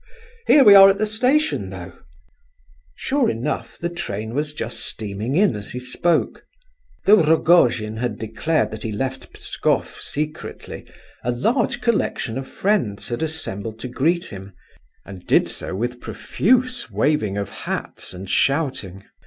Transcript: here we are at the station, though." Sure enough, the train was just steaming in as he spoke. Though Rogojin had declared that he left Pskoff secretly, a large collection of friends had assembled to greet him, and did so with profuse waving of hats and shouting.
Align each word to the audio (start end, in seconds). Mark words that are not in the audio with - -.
here 0.47 0.63
we 0.63 0.73
are 0.73 0.89
at 0.89 0.97
the 0.97 1.05
station, 1.05 1.69
though." 1.69 1.93
Sure 2.95 3.29
enough, 3.29 3.77
the 3.77 3.87
train 3.87 4.33
was 4.33 4.51
just 4.51 4.79
steaming 4.79 5.35
in 5.35 5.55
as 5.55 5.69
he 5.69 5.79
spoke. 5.79 6.43
Though 7.05 7.21
Rogojin 7.21 7.97
had 7.97 8.17
declared 8.17 8.71
that 8.71 8.81
he 8.81 8.91
left 8.91 9.31
Pskoff 9.31 10.01
secretly, 10.01 10.87
a 11.23 11.29
large 11.29 11.81
collection 11.81 12.39
of 12.39 12.47
friends 12.47 13.09
had 13.09 13.21
assembled 13.21 13.77
to 13.81 13.87
greet 13.87 14.23
him, 14.25 14.53
and 15.05 15.23
did 15.27 15.47
so 15.47 15.75
with 15.75 16.01
profuse 16.01 16.89
waving 16.89 17.37
of 17.37 17.51
hats 17.51 18.11
and 18.11 18.27
shouting. 18.27 19.03